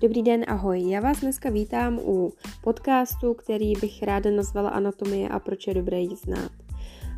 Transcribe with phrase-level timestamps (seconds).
[0.00, 0.90] Dobrý den, ahoj.
[0.90, 6.00] Já vás dneska vítám u podcastu, který bych ráda nazvala Anatomie a proč je dobré
[6.00, 6.50] ji znát.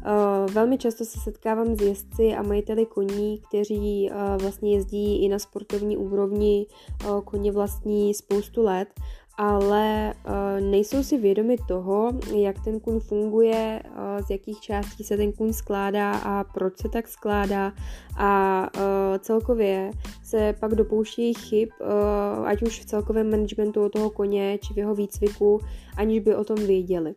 [0.06, 5.28] Uh, velmi často se setkávám s jezdci a majiteli koní, kteří uh, vlastně jezdí i
[5.28, 6.67] na sportovní úrovni,
[7.04, 8.88] uh, koně vlastní spoustu let
[9.38, 15.16] ale uh, nejsou si vědomi toho, jak ten kůň funguje, uh, z jakých částí se
[15.16, 17.73] ten kůň skládá a proč se tak skládá
[18.16, 18.82] a uh,
[19.19, 19.91] celkově
[20.24, 21.69] se pak dopouští chyb,
[22.45, 25.60] ať už v celkovém managementu toho koně či v jeho výcviku,
[25.96, 27.15] aniž by o tom věděli.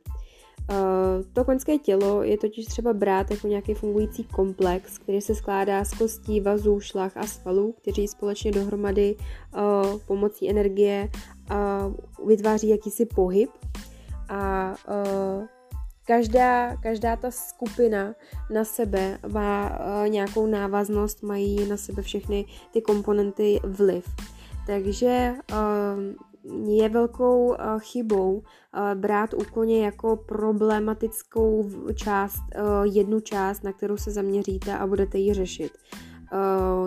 [0.69, 5.85] Uh, to koňské tělo je totiž třeba brát jako nějaký fungující komplex, který se skládá
[5.85, 11.09] z kostí, vazů, šlach a svalů, kteří společně dohromady uh, pomocí energie
[11.51, 13.49] uh, vytváří jakýsi pohyb
[14.29, 14.75] a
[16.05, 18.15] každá, každá ta skupina
[18.53, 24.05] na sebe má nějakou návaznost, mají na sebe všechny ty komponenty vliv.
[24.67, 25.33] Takže
[26.65, 33.73] je velkou eh, chybou eh, brát u koně jako problematickou část, eh, jednu část, na
[33.73, 35.71] kterou se zaměříte a budete ji řešit.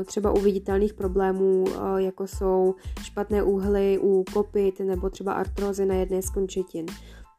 [0.04, 1.64] Třeba u viditelných problémů,
[1.96, 6.86] jako jsou špatné úhly u kopyt nebo třeba artrózy na jedné z končetin.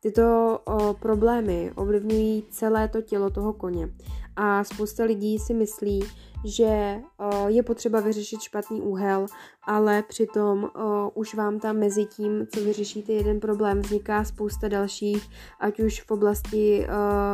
[0.02, 0.60] Tyto
[1.00, 3.90] problémy ovlivňují celé to tělo toho koně
[4.36, 6.00] a spousta lidí si myslí,
[6.46, 7.02] že
[7.48, 9.26] je potřeba vyřešit špatný úhel,
[9.68, 10.70] ale přitom
[11.14, 16.12] už vám tam mezi tím, co vyřešíte jeden problém, vzniká spousta dalších, ať už v
[16.12, 16.88] oblasti,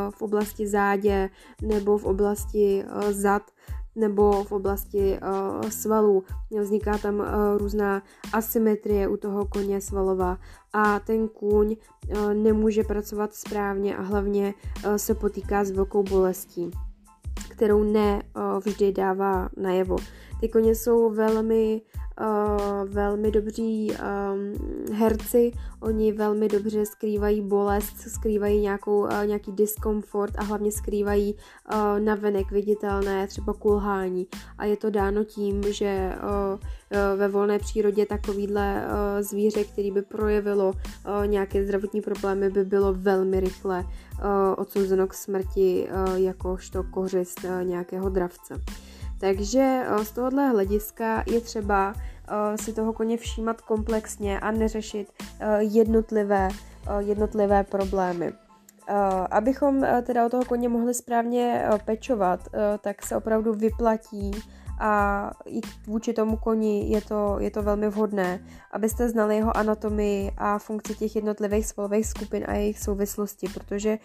[0.10, 1.30] v oblasti zádě
[1.62, 3.42] nebo v oblasti zad,
[3.96, 6.24] nebo v oblasti uh, svalů.
[6.62, 7.26] Vzniká tam uh,
[7.58, 10.38] různá asymetrie u toho koně svalová
[10.74, 14.54] a ten kůň uh, nemůže pracovat správně a hlavně
[14.86, 16.72] uh, se potýká s velkou bolestí,
[17.50, 18.22] kterou ne
[18.66, 19.96] vždy dává najevo.
[20.40, 21.82] Ty koně jsou velmi
[22.20, 30.34] uh, velmi dobří um, herci, oni velmi dobře skrývají bolest, skrývají nějakou, uh, nějaký diskomfort
[30.38, 34.28] a hlavně skrývají uh, navenek viditelné třeba kulhání
[34.58, 36.60] a je to dáno tím, že uh,
[37.16, 42.94] ve volné přírodě takovýhle uh, zvíře, který by projevilo uh, nějaké zdravotní problémy, by bylo
[42.94, 43.88] velmi rychle uh,
[44.58, 48.62] odsouzeno k smrti uh, jakožto kořist uh, nějakého dravce.
[49.22, 55.14] Takže eh, z tohohle hlediska je třeba eh, si toho koně všímat komplexně a neřešit
[55.40, 56.50] eh, jednotlivé,
[57.00, 58.34] jednotlivé problémy.
[59.32, 62.40] Abychom teda o toho koně mohli správně pečovat,
[62.82, 64.32] tak se opravdu vyplatí
[64.82, 70.32] a i vůči tomu koni je to, je to velmi vhodné, abyste znali jeho anatomii
[70.38, 74.00] a funkci těch jednotlivých svalových skupin a jejich souvislosti, protože eh,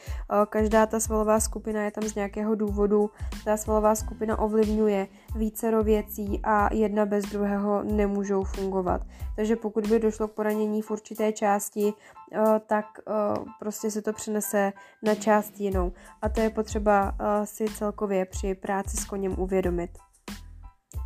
[0.49, 3.11] každá ta svalová skupina je tam z nějakého důvodu,
[3.45, 9.03] ta svalová skupina ovlivňuje vícero věcí a jedna bez druhého nemůžou fungovat.
[9.37, 11.93] Takže pokud by došlo k poranění v určité části,
[12.33, 13.13] eh, tak eh,
[13.61, 14.73] prostě se to přenese
[15.03, 15.93] na část jinou.
[16.23, 20.06] A to je potřeba si celkově při práci s koněm uvědomit.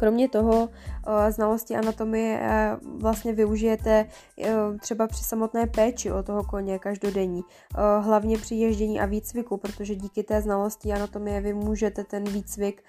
[0.00, 0.68] Kromě toho
[1.06, 4.06] eh, znalosti anatomie eh, vlastně využijete
[4.38, 7.42] eh, třeba při samotné péči o toho koně každodenní,
[8.00, 12.82] hlavně při ježdění a výcviku, protože díky té znalosti anatomie vy můžete ten výcvik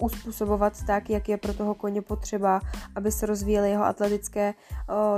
[0.00, 2.60] uspůsobovat tak, jak je pro toho koně potřeba,
[2.94, 4.54] aby se rozvíjely jeho atletické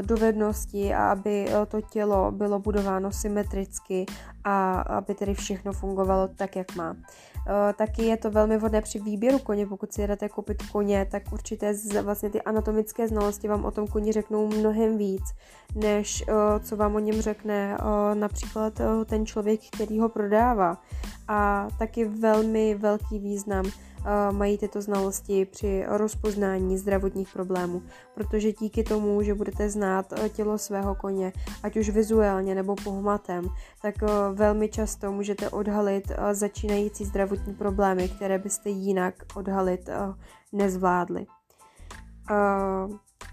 [0.02, 4.06] dovednosti a aby to tělo bylo budováno symetricky
[4.44, 6.96] a aby tedy všechno fungovalo tak, jak má.
[7.76, 11.74] Taky je to velmi vhodné při výběru koně, pokud si jedete koupit koně, tak určité
[11.74, 15.22] z, vlastně ty anatomické znalosti vám o tom koni řeknou mnohem víc,
[15.74, 20.82] než uh, co vám o něm řekne uh, například ten člověk, který ho prodává.
[21.28, 23.64] A taky velmi velký význam
[24.30, 27.82] mají tyto znalosti při rozpoznání zdravotních problémů,
[28.14, 31.32] protože díky tomu, že budete znát tělo svého koně,
[31.62, 33.48] ať už vizuálně nebo pohmatem,
[33.82, 33.94] tak
[34.32, 39.88] velmi často můžete odhalit začínající zdravotní problémy, které byste jinak odhalit
[40.52, 41.26] nezvládli.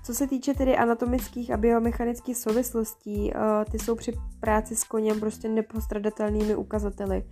[0.04, 3.34] Co se týče tedy anatomických a biomechanických souvislostí,
[3.72, 7.24] ty jsou při práci s koněm prostě nepostradatelnými ukazateli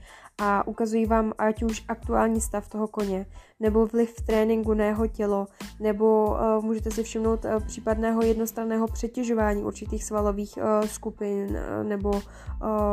[0.42, 3.26] a ukazují vám ať už aktuální stav toho koně,
[3.60, 5.48] nebo vliv tréninku na jeho tělo,
[5.80, 12.22] nebo uh, můžete si všimnout uh, případného jednostranného přetěžování určitých svalových skupin nebo,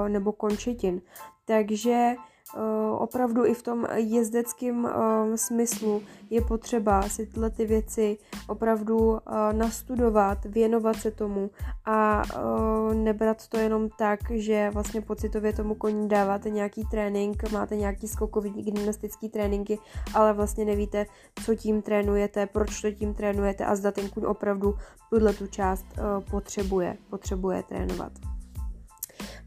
[0.09, 1.03] nebo končetin.
[1.45, 2.15] Takže
[2.99, 4.89] opravdu i v tom jezdeckém
[5.37, 8.19] smyslu je potřeba si tyhle ty věci
[8.49, 9.19] opravdu
[9.53, 11.51] nastudovat, věnovat se tomu
[11.85, 12.23] a
[12.95, 18.51] nebrat to jenom tak, že vlastně pocitově tomu koni dáváte nějaký trénink, máte nějaký skokový
[18.51, 19.79] gymnastický tréninky,
[20.15, 21.07] ale vlastně nevíte,
[21.45, 24.75] co tím trénujete, proč to tím trénujete a zda ten kůň opravdu
[25.11, 25.87] tuhle tu část
[26.31, 28.13] potřebuje, potřebuje trénovat.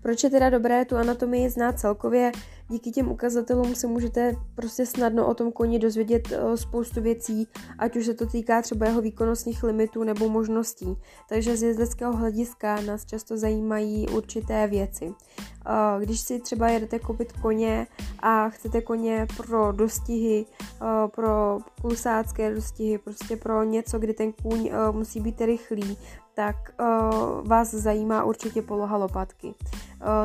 [0.02, 2.32] Proč je teda dobré tu anatomii znát celkově?
[2.70, 7.48] Díky těm ukazatelům se můžete prostě snadno o tom koni dozvědět eh, spoustu věcí,
[7.80, 10.98] ať už se to týká třeba jeho výkonnostních limitů nebo možností.
[11.30, 15.14] Takže z jezdeckého hlediska nás často zajímají určité věci.
[15.40, 17.88] Eh, když si třeba jedete koupit koně
[18.20, 24.72] a chcete koně pro dostihy, eh, pro klusácké dostihy, prostě pro něco, kdy ten kůň
[24.92, 25.98] musí být rychlý,
[26.36, 26.56] tak
[27.44, 29.54] vás zajímá určitě poloha lopatky.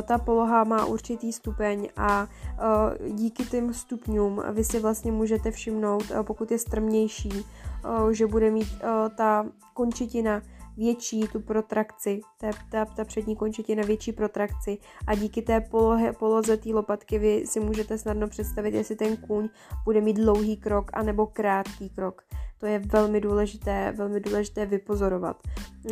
[0.03, 6.11] Ta poloha má určitý stupeň a uh, díky těm stupňům vy si vlastně můžete všimnout,
[6.11, 7.45] uh, pokud je strmější,
[7.85, 8.69] uh, že bude mít
[9.17, 10.43] ta končetina
[10.79, 16.57] větší tu protrakci, ta, ta, ta přední končetina větší protrakci a díky té polohe, poloze
[16.57, 19.49] té lopatky vy si můžete snadno představit, jestli ten kůň
[19.85, 22.23] bude mít dlouhý krok anebo krátký krok.
[22.59, 25.43] To je velmi důležité, velmi důležité vypozorovat.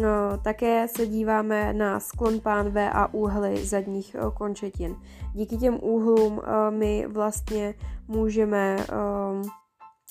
[0.03, 4.97] No, také se díváme na sklon pánve a úhly zadních eh, končetin.
[5.35, 7.75] Díky těm úhlům eh, my vlastně
[8.09, 8.87] můžeme eh,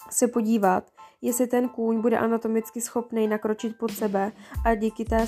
[0.10, 0.94] se podívat,
[1.25, 4.31] jestli ten kůň bude anatomicky schopný nakročit pod sebe
[4.66, 5.25] a díky té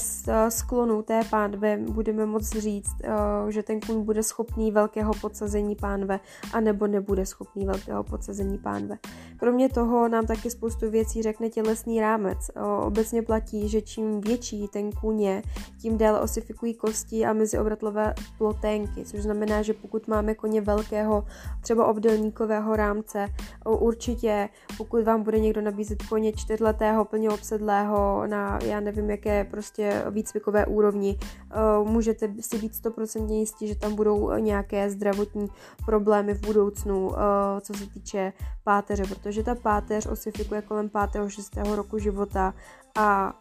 [0.50, 6.20] sklonu té pánve budeme moct říct, eh, že ten kůň bude schopný velkého podsazení pánve
[6.54, 8.98] a nebo nebude schopný velkého podsazení pánve.
[9.38, 12.38] Kromě toho nám taky spoustu věcí řekne tělesný rámec.
[12.56, 15.42] Eh, obecně platí, že čím větší ten kůň je,
[15.82, 21.26] tím déle osifikují kosti a meziobratlové ploténky, což znamená, že pokud máme koně velkého,
[21.62, 28.28] třeba obdelníkového rámce, eh, určitě pokud vám bude někdo nabízet nabízet koně čtyřletého, plně obsedlého
[28.28, 31.18] na, já nevím, jaké prostě výcvikové úrovni.
[31.22, 35.48] Eh, můžete si být stoprocentně jistí, že tam budou nějaké zdravotní
[35.86, 41.30] problémy v budoucnu, eh, co se týče páteře, protože ta páteř osifikuje kolem 5.
[41.30, 41.76] 6.
[41.76, 42.54] roku života
[43.00, 43.34] a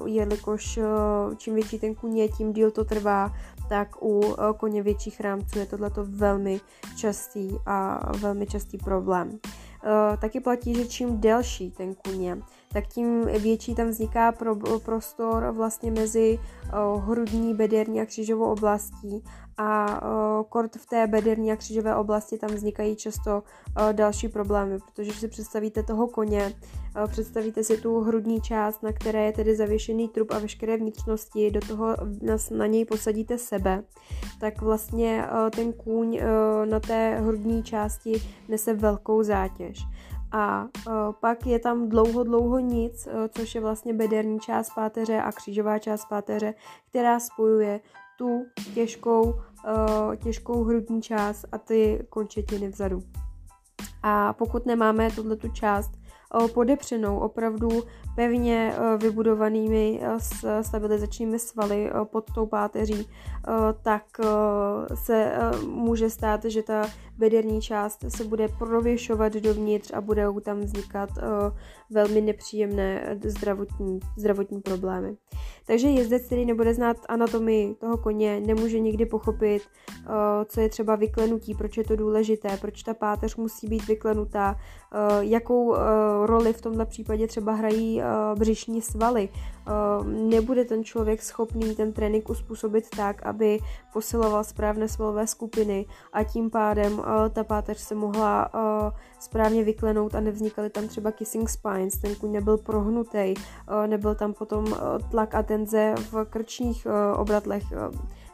[0.00, 0.78] uh, jelikož
[1.36, 3.32] čím větší ten kůň je, tím díl to trvá,
[3.68, 6.60] tak u koně větších rámců je tohleto velmi
[6.96, 9.38] častý a velmi častý problém.
[9.84, 12.38] Uh, taky platí, že čím delší ten kůň je,
[12.72, 19.24] tak tím větší tam vzniká pro, prostor vlastně mezi uh, hrudní, bederní a křižovou oblastí
[19.56, 23.42] a uh, kort v té bederní a křižové oblasti tam vznikají často
[23.92, 26.54] další problémy, protože si představíte toho koně,
[27.06, 31.60] představíte si tu hrudní část, na které je tedy zavěšený trup a veškeré vnitřnosti, do
[31.60, 31.96] toho
[32.50, 33.84] na, něj posadíte sebe,
[34.40, 35.24] tak vlastně
[35.56, 36.20] ten kůň
[36.64, 39.71] na té hrudní části nese velkou zátěž.
[40.32, 45.20] A uh, pak je tam dlouho, dlouho nic, uh, což je vlastně bederní část páteře
[45.20, 46.54] a křížová část páteře,
[46.88, 47.80] která spojuje
[48.18, 53.02] tu těžkou, uh, těžkou hrudní část a ty končetiny vzadu.
[54.02, 55.90] A pokud nemáme tuto tu část
[56.54, 57.68] podepřenou opravdu
[58.16, 60.00] pevně vybudovanými
[60.62, 63.08] stabilizačními svaly pod tou páteří,
[63.82, 64.04] tak
[64.94, 65.32] se
[65.66, 66.86] může stát, že ta
[67.18, 71.10] bederní část se bude prověšovat dovnitř a budou tam vznikat
[71.90, 75.16] velmi nepříjemné zdravotní, zdravotní problémy.
[75.66, 79.62] Takže jezdec, který nebude znát anatomii toho koně, nemůže nikdy pochopit,
[80.46, 84.56] co je třeba vyklenutí, proč je to důležité, proč ta páteř musí být vyklenutá,
[85.20, 85.76] jakou
[86.26, 88.02] roli v tomto případě třeba hrají
[88.34, 89.28] břišní svaly.
[90.04, 93.58] Nebude ten člověk schopný ten trénink uspůsobit tak, aby
[93.92, 97.02] posiloval správné svalové skupiny a tím pádem
[97.32, 98.50] ta páteř se mohla
[99.18, 103.34] správně vyklenout a nevznikaly tam třeba kissing spines, ten kůň nebyl prohnutý,
[103.86, 104.76] nebyl tam potom
[105.10, 107.64] tlak a tenze v krčních obratlech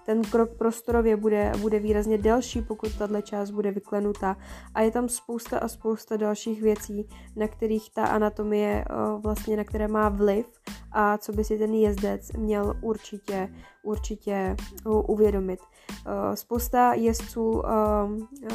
[0.08, 4.36] ten krok prostorově bude, bude výrazně delší, pokud tahle část bude vyklenuta.
[4.74, 8.84] A je tam spousta a spousta dalších věcí, na kterých ta anatomie
[9.18, 10.46] vlastně, na které má vliv
[10.92, 13.48] a co by si ten jezdec měl určitě,
[13.82, 15.60] určitě uvědomit.
[16.34, 17.62] Spousta jezdců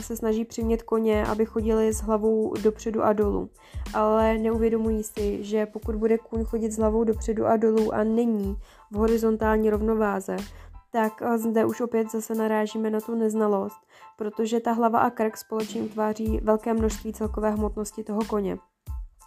[0.02, 3.50] se snaží přimět koně, aby chodili s hlavou dopředu a dolů,
[3.94, 8.58] ale neuvědomují si, že pokud bude kůň chodit s hlavou dopředu a dolů a není
[8.92, 10.38] v horizontální rovnováze,
[10.94, 13.78] tak zde už opět zase narážíme na tu neznalost,
[14.18, 18.58] protože ta hlava a krk společně utváří velké množství celkové hmotnosti toho koně.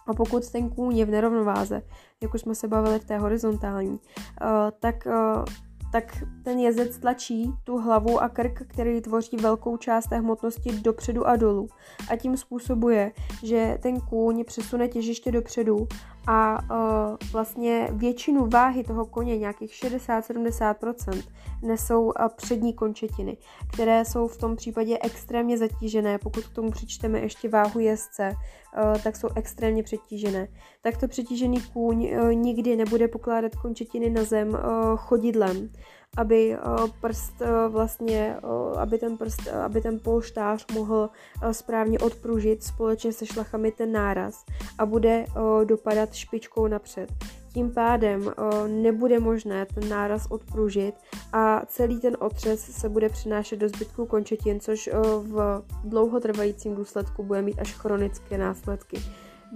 [0.07, 1.81] A pokud ten kůň je v nerovnováze,
[2.21, 3.99] jak už jsme se bavili v té horizontální,
[4.41, 4.45] eh,
[4.79, 5.43] tak eh,
[5.91, 11.27] tak ten jezdec tlačí tu hlavu a krk, který tvoří velkou část té hmotnosti dopředu
[11.27, 11.67] a dolů.
[12.09, 13.11] A tím způsobuje,
[13.43, 15.87] že ten kůň přesune těžiště dopředu
[16.27, 21.23] a uh, vlastně většinu váhy toho koně, nějakých 60-70%,
[21.61, 23.37] nesou uh, přední končetiny,
[23.73, 26.17] které jsou v tom případě extrémně zatížené.
[26.17, 30.47] Pokud k tomu přičteme ještě váhu jezdce, uh, tak jsou extrémně přetížené.
[30.81, 34.57] Takto přetížený kůň uh, nikdy nebude pokládat končetiny na zem uh,
[34.97, 35.69] chodidlem
[36.17, 36.59] aby eh,
[37.01, 41.09] prst eh, vlastně, eh, aby ten prst, aby ten polštář mohl
[41.51, 44.45] správně odpružit společně se šlachami ten náraz
[44.77, 45.25] a bude
[45.63, 47.09] dopadat špičkou napřed.
[47.53, 48.31] Tím pádem
[48.67, 50.95] nebude možné ten náraz odpružit
[51.33, 54.89] a celý ten otřes se bude přinášet do zbytku končetin, což
[55.21, 58.99] v dlouhotrvajícím důsledku bude mít až chronické následky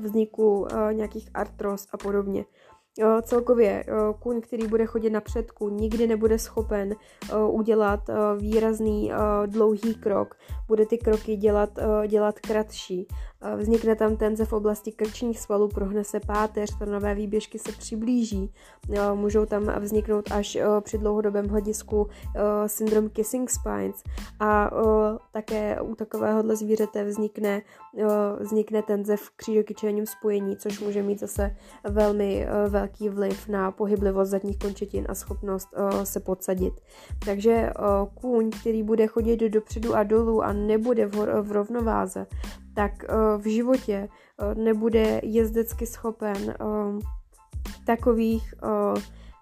[0.01, 2.45] vzniku nějakých artros a podobně.
[3.21, 3.85] Celkově
[4.19, 6.95] kůň, který bude chodit na předku, nikdy nebude schopen
[7.47, 7.99] udělat
[8.37, 9.11] výrazný
[9.45, 10.35] dlouhý krok.
[10.67, 11.69] Bude ty kroky dělat,
[12.07, 13.07] dělat kratší.
[13.57, 18.53] Vznikne tam tenze v oblasti krčních svalů, prohne se páteř, nové výběžky se přiblíží.
[19.13, 22.07] Můžou tam vzniknout až při dlouhodobém hledisku
[22.67, 24.03] syndrom kissing spines
[24.39, 24.71] a
[25.31, 27.61] také u takovéhohle zvířete vznikne,
[28.39, 31.55] vznikne tenze v křížokyčelním spojení, což může mít zase
[31.89, 35.69] velmi velký vliv na pohyblivost zadních končetin a schopnost
[36.03, 36.73] se podsadit.
[37.25, 37.69] Takže
[38.13, 41.07] kůň, který bude chodit dopředu a dolů a nebude
[41.41, 42.27] v rovnováze,
[42.73, 46.99] tak uh, v životě uh, nebude jezdecky schopen uh,
[47.85, 48.53] takových,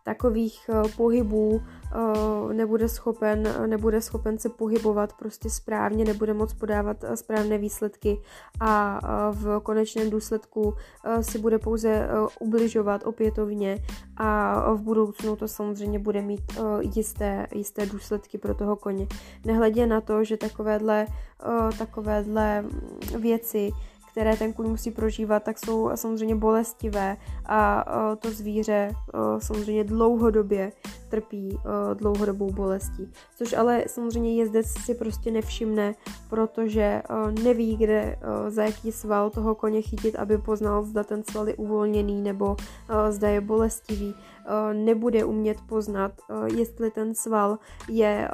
[0.10, 1.62] takových uh, pohybů
[1.92, 8.22] Eh, nebude schopen, nebude schopen se pohybovat prostě správně, nebude moc podávat eh, správné výsledky
[8.60, 10.76] a eh, v konečném důsledku
[11.22, 13.78] si bude pouze ubližovat opětovně
[14.18, 16.60] a v budoucnu to samozřejmě bude mít
[16.96, 19.08] jisté, jisté důsledky pro toho koně.
[19.46, 21.08] Nehledě na to, že takovéhle,
[21.78, 22.66] takovéhle
[23.18, 23.72] věci
[24.12, 27.86] které ten kůň musí prožívat, tak jsou samozřejmě bolestivé a
[28.20, 28.92] to zvíře
[29.40, 30.72] samozřejmě dlouhodobě
[31.10, 31.60] trpí
[31.94, 33.12] dlouhodobou bolestí.
[33.38, 35.96] Což ale samozřejmě jezdec si prostě nevšimne,
[36.30, 37.02] protože
[37.44, 42.22] neví, kde za jaký sval toho koně chytit, aby poznal, zda ten sval je uvolněný
[42.22, 42.56] nebo
[43.10, 44.16] zda je bolestivý.
[44.74, 46.12] Nebude umět poznat,
[46.56, 47.58] jestli ten sval
[47.90, 48.30] je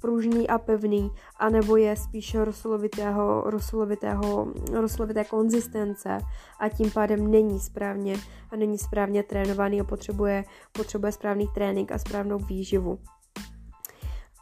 [0.00, 6.18] pružný a pevný, anebo je spíš rosolovitého, rosolovitého, rosolovité konzistence
[6.60, 8.16] a tím pádem není správně
[8.50, 12.98] a není správně trénovaný a potřebuje, potřebuje správný trénink a správnou výživu.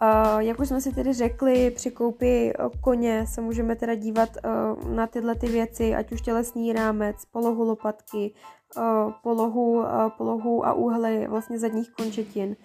[0.03, 4.95] Uh, jak už jsme si tedy řekli, při koupi koně se můžeme teda dívat uh,
[4.95, 8.35] na tyhle ty věci, ať už tělesný rámec, polohu lopatky,
[8.77, 9.85] uh, polohu,
[10.17, 12.57] polohu a úhly vlastně zadních končetin.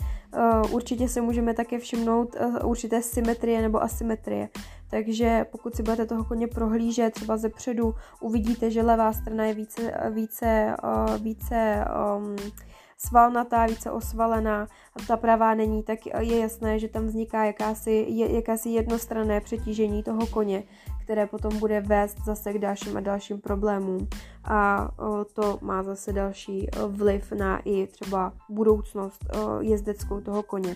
[0.71, 4.49] Určitě se můžeme také všimnout určité symetrie nebo asymetrie.
[4.89, 9.53] Takže pokud si budete toho koně prohlížet třeba ze předu, uvidíte, že levá strana je
[9.53, 10.75] více, více,
[11.21, 11.85] více
[12.17, 12.35] um,
[13.07, 18.69] svalnatá, více osvalená a ta pravá není, tak je jasné, že tam vzniká jakási, jakási
[18.69, 20.63] jednostranné přetížení toho koně,
[21.03, 24.07] které potom bude vést zase k dalším a dalším problémům.
[24.43, 24.89] A
[25.33, 29.25] to má zase další vliv na i třeba budoucnost
[29.59, 30.75] jezdeckou toho koně.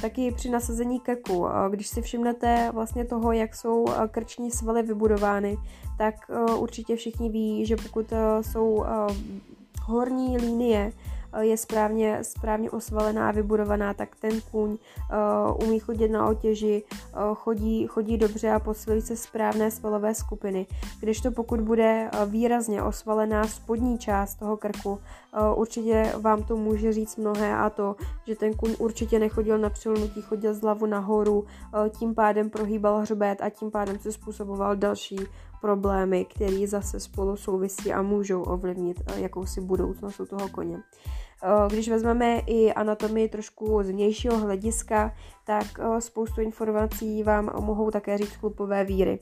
[0.00, 1.46] Taky při nasazení krku.
[1.70, 5.56] Když si všimnete vlastně toho, jak jsou krční svaly vybudovány,
[5.98, 6.14] tak
[6.56, 8.84] určitě všichni ví, že pokud jsou
[9.84, 10.92] horní linie
[11.32, 16.82] eh, je správně, správně osvalená a vybudovaná, tak ten kůň uh, umí chodit na otěži,
[16.90, 20.66] uh, chodí, chodí dobře a posilují se správné svalové skupiny.
[21.00, 25.00] Když to pokud bude výrazně osvalená spodní část toho krku,
[25.54, 30.22] určitě vám to může říct mnohé a to, že ten kůň určitě nechodil na přilnutí,
[30.22, 35.16] chodil z hlavu nahoru, uh, tím pádem prohýbal hřbet a tím pádem se způsoboval další
[35.60, 40.78] problémy, které zase spolu souvisí a můžou ovlivnit eh, jakousi budoucnost u toho koně.
[41.44, 45.14] Eh, když vezmeme i anatomii trošku z vnějšího hlediska,
[45.46, 49.18] tak eh, spoustu informací vám mohou také říct chlupové víry.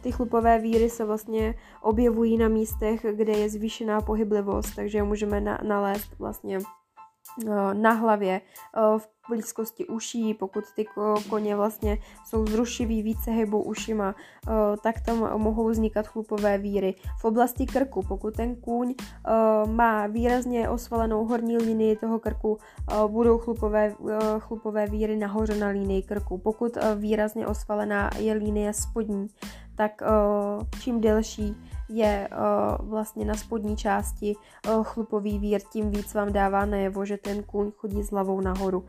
[0.00, 6.18] Ty chlupové víry se vlastně objevují na místech, kde je zvýšená pohyblivost, takže můžeme nalézt
[6.18, 6.58] vlastně
[7.72, 8.40] na hlavě,
[8.98, 10.86] v blízkosti uší, pokud ty
[11.30, 14.14] koně vlastně jsou zrušivý, více hybou ušima,
[14.82, 16.94] tak tam mohou vznikat chlupové víry.
[17.20, 18.94] V oblasti krku, pokud ten kůň
[19.66, 22.58] má výrazně osvalenou horní linii toho krku,
[23.06, 23.94] budou chlupové,
[24.38, 26.38] chlupové víry nahoře na linii krku.
[26.38, 29.26] Pokud výrazně osvalená je linie spodní,
[29.76, 30.02] tak
[30.80, 31.56] čím delší
[31.88, 32.28] je
[32.78, 34.34] vlastně na spodní části
[34.82, 38.84] chlupový vír, tím víc vám dává najevo, že ten kůň chodí s hlavou nahoru.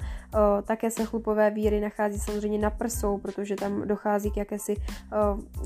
[0.63, 4.75] Také se chlupové víry nachází samozřejmě na prsou, protože tam dochází k jakési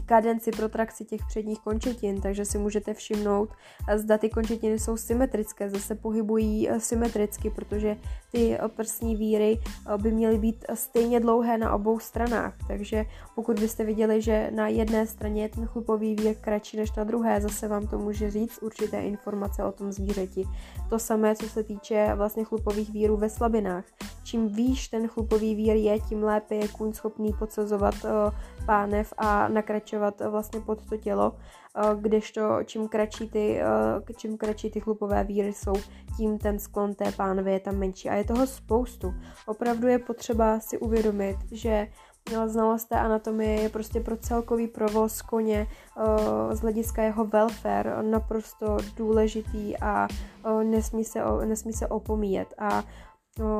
[0.06, 3.50] kadenci protrakci těch předních končetin, takže si můžete všimnout,
[3.96, 7.98] zda ty končetiny jsou symetrické, zase pohybují uh, symetricky, protože
[8.32, 13.60] ty uh, prsní víry uh, by měly být stejně dlouhé na obou stranách, takže pokud
[13.60, 17.68] byste viděli, že na jedné straně je ten chlupový vír kratší než na druhé zase
[17.68, 20.46] vám to může říct určité informace o tom zvířeti.
[20.90, 23.84] To samé, co se týče vlastně chlupových vírů ve slabinách.
[24.30, 28.10] Čím výš ten chlupový vír je, tím lépe je kůň schopný podsazovat uh,
[28.66, 33.62] pánev a nakračovat uh, vlastně pod to tělo, uh, kdežto čím kratší, ty,
[34.18, 35.74] čím kratší ty chlupové víry jsou,
[36.18, 38.10] tím ten sklon té pánve je tam menší.
[38.10, 39.14] A je toho spoustu.
[39.48, 41.88] Opravdu je potřeba si uvědomit, že
[42.46, 45.68] znalost té anatomie je prostě pro celkový provoz koně
[46.52, 50.08] z hlediska jeho welfare naprosto důležitý a
[50.64, 52.54] nesmí, se, nesmí se opomíjet.
[52.58, 52.84] A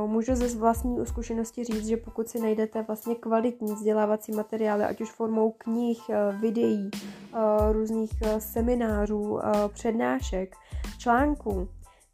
[0.06, 5.12] můžu ze vlastní zkušenosti říct, že pokud si najdete vlastně kvalitní vzdělávací materiály, ať už
[5.12, 6.00] formou knih,
[6.42, 6.90] videí,
[7.72, 9.40] různých seminářů,
[9.74, 10.56] přednášek,
[10.98, 11.70] článků,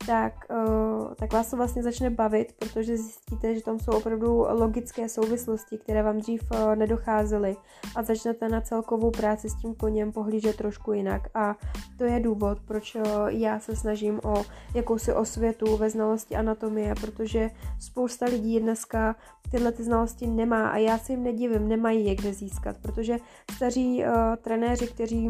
[0.05, 5.09] tak, uh, tak vás to vlastně začne bavit, protože zjistíte, že tam jsou opravdu logické
[5.09, 7.55] souvislosti, které vám dřív uh, nedocházely
[7.95, 11.21] a začnete na celkovou práci s tím koněm pohlížet trošku jinak.
[11.33, 11.55] A
[11.97, 14.45] to je důvod, proč uh, já se snažím o
[14.75, 19.15] jakousi osvětu ve znalosti anatomie, protože spousta lidí dneska
[19.51, 23.17] tyhle ty znalosti nemá a já si jim nedivím, nemají je kde získat, protože
[23.55, 25.29] staří uh, trenéři, kteří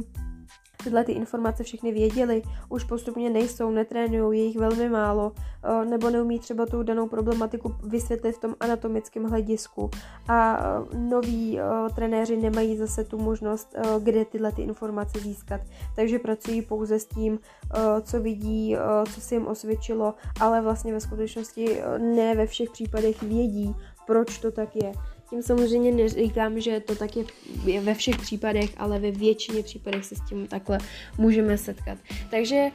[0.86, 5.32] tyhle ty informace všechny věděli, už postupně nejsou, netrénují, je jich velmi málo,
[5.64, 9.90] eh, nebo neumí třeba tu danou problematiku vysvětlit v tom anatomickém hledisku.
[10.28, 11.64] A eh, noví eh,
[11.96, 15.62] trenéři nemají zase tu možnost, kde tyhle ty informace získat.
[15.96, 17.40] Takže pracují pouze s tím,
[18.02, 18.76] co vidí,
[19.14, 23.76] co si jim osvědčilo, ale vlastně ve skutečnosti ne ve všech případech vědí,
[24.06, 24.94] proč to tak je.
[25.36, 27.10] Tím samozřejmě neříkám, že to tak
[27.66, 30.78] je ve všech případech, ale ve většině případech se s tím takhle
[31.18, 31.98] můžeme setkat.
[32.32, 32.68] Takže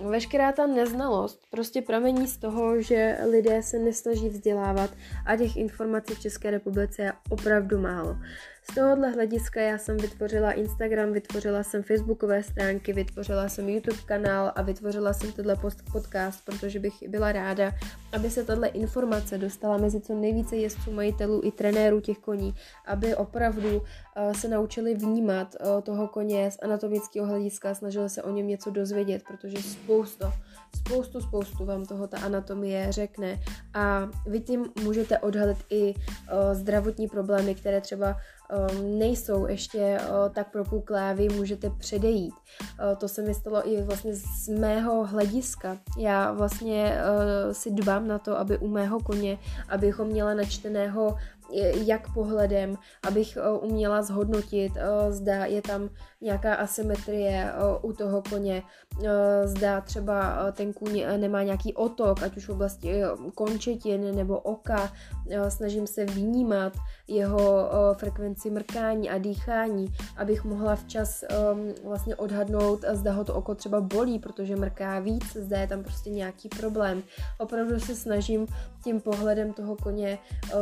[0.00, 4.90] um, veškerá ta neznalost prostě pramení z toho, že lidé se nesnaží vzdělávat
[5.26, 8.16] a těch informací v České republice je opravdu málo.
[8.62, 14.52] Z tohohle hlediska já jsem vytvořila Instagram, vytvořila jsem Facebookové stránky, vytvořila jsem YouTube kanál
[14.54, 15.56] a vytvořila jsem tenhle
[15.92, 17.72] podcast, protože bych byla ráda,
[18.12, 22.54] aby se tahle informace dostala mezi co nejvíce jezdců, majitelů i trenérů těch koní,
[22.86, 28.30] aby opravdu uh, se naučili vnímat uh, toho koně z anatomického hlediska, snažili se o
[28.30, 30.26] něm něco dozvědět, protože spoustu,
[30.76, 33.40] spoustu, spoustu vám toho ta anatomie řekne.
[33.74, 36.00] A vy tím můžete odhalit i uh,
[36.52, 38.16] zdravotní problémy, které třeba
[38.50, 42.34] um, nejsou ještě uh, tak propůklé, vy můžete předejít.
[42.34, 45.78] Uh, to se mi stalo i vlastně z mého hlediska.
[45.98, 51.16] Já vlastně uh, si dbám na to, aby u mého koně, abychom měla načteného
[51.74, 54.72] jak pohledem, abych uměla zhodnotit,
[55.10, 55.88] zda je tam
[56.20, 58.62] nějaká asymetrie u toho koně,
[59.44, 63.02] zda třeba ten kůň nemá nějaký otok, ať už v oblasti
[63.34, 64.92] končetin nebo oka,
[65.48, 66.72] snažím se vnímat
[67.08, 71.24] jeho frekvenci mrkání a dýchání, abych mohla včas
[71.84, 76.10] vlastně odhadnout, zda ho to oko třeba bolí, protože mrká víc, zda je tam prostě
[76.10, 77.02] nějaký problém.
[77.38, 78.46] Opravdu se snažím
[78.84, 80.18] tím pohledem toho koně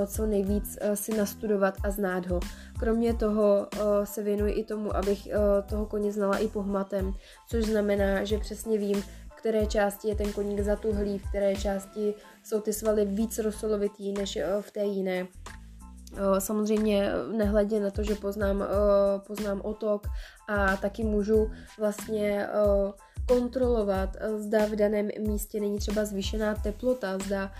[0.06, 2.40] co nejvíc Eh, si nastudovat a znát ho.
[2.78, 7.12] Kromě toho eh, se věnuji i tomu, abych eh, toho koně znala i pohmatem,
[7.48, 12.14] což znamená, že přesně vím, v které části je ten koník zatuhlý, v které části
[12.44, 15.26] jsou ty svaly víc rosolovitý než v té jiné.
[16.38, 18.64] Samozřejmě nehledě na to, že poznám,
[19.26, 20.06] poznám otok
[20.48, 22.46] a taky můžu vlastně
[23.28, 27.52] kontrolovat, zda v daném místě není třeba zvýšená teplota, zda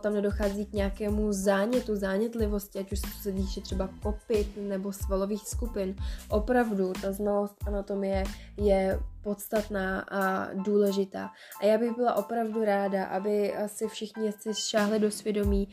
[0.00, 5.96] tam nedochází k nějakému zánětu, zánětlivosti, ať už se týče třeba kopit nebo svalových skupin.
[6.28, 8.24] Opravdu ta znalost anatomie
[8.56, 11.30] je podstatná a důležitá.
[11.62, 15.68] A já bych byla opravdu ráda, aby si všichni si šáhli do svědomí.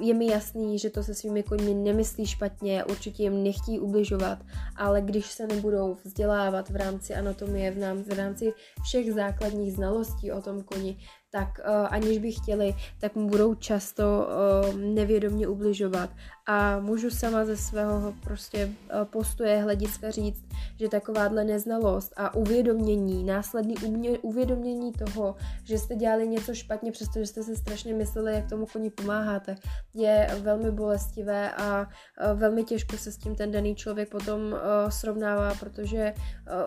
[0.00, 4.38] Je mi jasný, že to se svými koňmi nemyslí špatně, určitě jim nechtí ubližovat,
[4.76, 7.70] ale když se nebudou vzdělávat v rámci anatomie,
[8.04, 10.98] v rámci všech základních znalostí o tom koni,
[11.30, 14.28] tak aniž by chtěli, tak mu budou často
[14.76, 16.10] nevědomně ubližovat.
[16.52, 18.70] A můžu sama ze svého prostě
[19.04, 20.44] postoje hlediska říct,
[20.76, 23.74] že takováhle neznalost a uvědomění, následný
[24.22, 28.90] uvědomění toho, že jste dělali něco špatně, přestože jste se strašně mysleli, jak tomu koni
[28.90, 29.56] pomáháte,
[29.94, 31.88] je velmi bolestivé a
[32.34, 34.40] velmi těžko se s tím ten daný člověk potom
[34.88, 36.14] srovnává, protože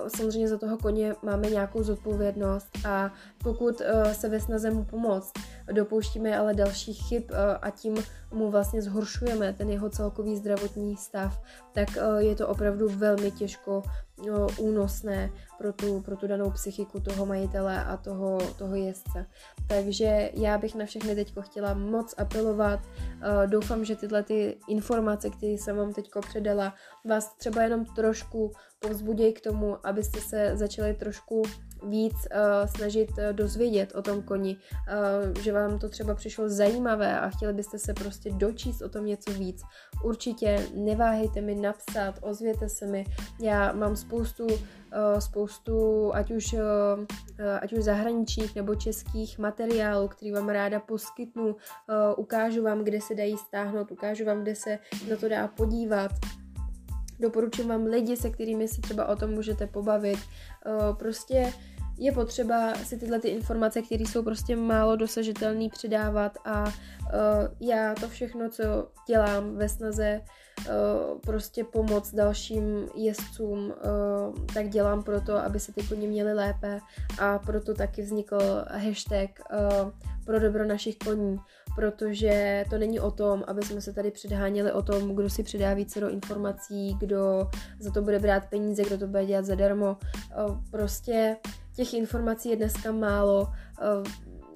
[0.08, 5.34] samozřejmě za toho koně máme nějakou zodpovědnost a pokud se ve snaze mu pomoct,
[5.72, 7.24] dopouštíme ale dalších chyb
[7.62, 7.96] a tím
[8.34, 11.42] mu vlastně zhoršujeme ten jeho celkový zdravotní stav,
[11.74, 13.84] tak je to opravdu velmi těžko
[14.60, 19.26] únosné pro tu, pro tu danou psychiku toho majitele a toho, toho jezdce.
[19.68, 22.80] Takže já bych na všechny teď chtěla moc apelovat.
[23.46, 26.74] Doufám, že tyhle ty informace, které jsem vám teď předala,
[27.06, 31.44] vás třeba jenom trošku povzbudějí k tomu, abyste se začali trošku
[31.90, 37.20] víc uh, snažit uh, dozvědět o tom koni, uh, že vám to třeba přišlo zajímavé
[37.20, 39.62] a chtěli byste se prostě dočíst o tom něco víc.
[40.04, 43.06] Určitě neváhejte mi napsat, ozvěte se mi.
[43.42, 44.54] Já mám spoustu, uh,
[45.20, 46.60] spoustu ať už, uh,
[47.62, 51.56] ať už zahraničních nebo českých materiálů, který vám ráda poskytnu, uh,
[52.18, 56.12] ukážu vám, kde se dají stáhnout, ukážu vám, kde se na to dá podívat.
[57.20, 60.20] Doporučím vám lidi, se kterými se třeba o tom můžete pobavit.
[61.00, 61.54] Prostě
[61.98, 66.72] je potřeba si tyhle ty informace, které jsou prostě málo dosažitelné, přidávat a uh,
[67.60, 68.64] já to všechno, co
[69.08, 70.22] dělám ve snaze
[71.26, 76.80] prostě pomoct dalším jezdcům, uh, tak dělám proto, aby se ty koně měly lépe
[77.20, 79.92] a proto taky vznikl hashtag uh,
[80.26, 81.38] pro dobro našich koní,
[81.76, 85.74] protože to není o tom, aby jsme se tady předháněli o tom, kdo si přidá
[85.74, 87.50] více do informací, kdo
[87.80, 89.98] za to bude brát peníze, kdo to bude dělat zadarmo.
[90.72, 91.38] Prostě
[91.76, 93.48] těch informací je dneska málo.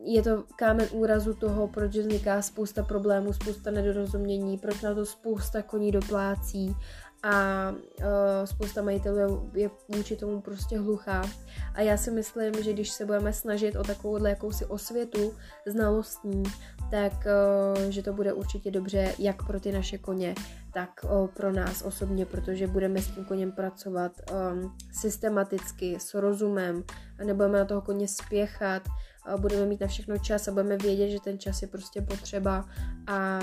[0.10, 5.62] Je to kámen úrazu toho, proč vzniká spousta problémů, spousta nedorozumění, proč na to spousta
[5.62, 6.76] koní doplácí
[7.24, 8.06] a uh,
[8.46, 11.24] spousta majitelů je, je vůči tomu prostě hluchá.
[11.74, 15.34] A já si myslím, že když se budeme snažit o takovouhle jakousi osvětu
[15.65, 16.43] znalostní,
[16.91, 20.36] tak uh, že to bude určitě dobře jak pro ty naše koně,
[20.74, 26.84] tak uh, pro nás osobně, protože budeme s tím koněm pracovat um, systematicky, s rozumem,
[27.20, 28.84] a nebudeme na toho koně spěchat,
[29.38, 32.66] budeme mít na všechno čas a budeme vědět, že ten čas je prostě potřeba
[33.08, 33.40] a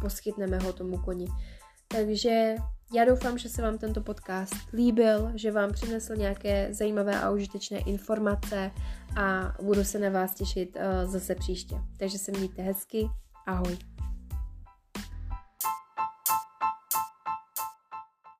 [0.00, 1.26] poskytneme ho tomu koni.
[1.88, 2.54] Takže
[2.94, 7.78] já doufám, že se vám tento podcast líbil, že vám přinesl nějaké zajímavé a užitečné
[7.78, 8.70] informace
[9.16, 11.76] a budu se na vás těšit uh, zase příště.
[11.96, 13.08] Takže se mějte hezky.
[13.46, 13.95] Ahoj.